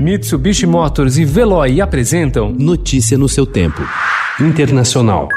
[0.00, 3.82] Mitsubishi Motors e Veloy apresentam Notícia no seu tempo.
[4.40, 5.28] Internacional.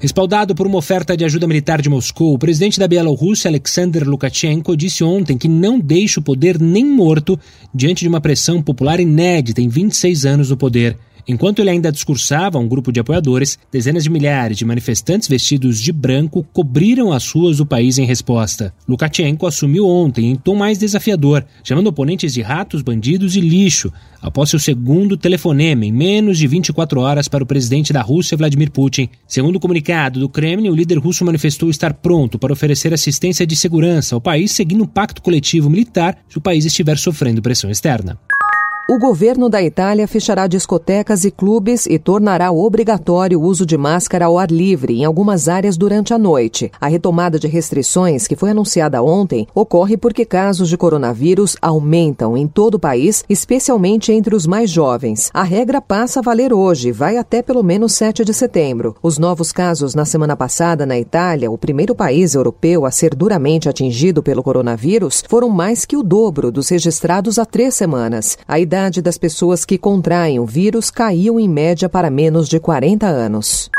[0.00, 4.76] Respaldado por uma oferta de ajuda militar de Moscou, o presidente da Bielorrússia, Alexander Lukashenko,
[4.76, 7.38] disse ontem que não deixa o poder nem morto
[7.72, 10.98] diante de uma pressão popular inédita em 26 anos no poder.
[11.26, 15.80] Enquanto ele ainda discursava a um grupo de apoiadores, dezenas de milhares de manifestantes vestidos
[15.80, 18.74] de branco cobriram as ruas do país em resposta.
[18.88, 24.50] Lukashenko assumiu ontem em tom mais desafiador, chamando oponentes de ratos, bandidos e lixo, após
[24.50, 29.08] seu segundo telefonema em menos de 24 horas para o presidente da Rússia, Vladimir Putin.
[29.26, 33.56] Segundo o comunicado do Kremlin, o líder russo manifestou estar pronto para oferecer assistência de
[33.56, 38.18] segurança ao país, seguindo um pacto coletivo militar se o país estiver sofrendo pressão externa.
[38.90, 44.24] O governo da Itália fechará discotecas e clubes e tornará obrigatório o uso de máscara
[44.24, 46.70] ao ar livre em algumas áreas durante a noite.
[46.80, 52.48] A retomada de restrições, que foi anunciada ontem, ocorre porque casos de coronavírus aumentam em
[52.48, 55.30] todo o país, especialmente entre os mais jovens.
[55.32, 58.96] A regra passa a valer hoje, vai até pelo menos 7 de setembro.
[59.00, 63.68] Os novos casos na semana passada na Itália, o primeiro país europeu a ser duramente
[63.68, 68.36] atingido pelo coronavírus, foram mais que o dobro dos registrados há três semanas.
[68.46, 73.06] A idade das pessoas que contraem o vírus caiu em média para menos de 40
[73.06, 73.70] anos.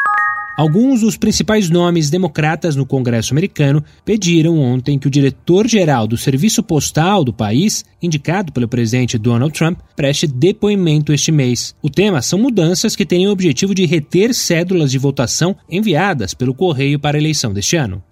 [0.56, 6.62] Alguns dos principais nomes democratas no Congresso americano pediram ontem que o diretor-geral do Serviço
[6.62, 11.74] Postal do país, indicado pelo presidente Donald Trump, preste depoimento este mês.
[11.82, 16.54] O tema são mudanças que têm o objetivo de reter cédulas de votação enviadas pelo
[16.54, 18.04] correio para a eleição deste ano.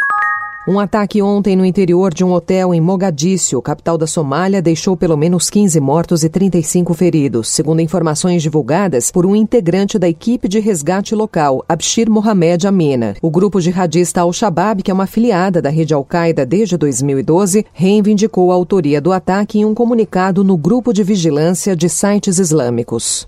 [0.67, 5.17] Um ataque ontem no interior de um hotel em Mogadíscio, capital da Somália, deixou pelo
[5.17, 10.59] menos 15 mortos e 35 feridos, segundo informações divulgadas por um integrante da equipe de
[10.59, 13.15] resgate local, Abshir Mohamed Amina.
[13.23, 18.55] O grupo jihadista Al-Shabaab, que é uma afiliada da rede Al-Qaeda desde 2012, reivindicou a
[18.55, 23.27] autoria do ataque em um comunicado no grupo de vigilância de sites islâmicos.